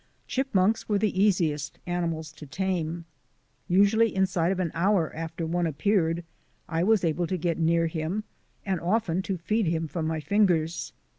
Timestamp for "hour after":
4.73-5.45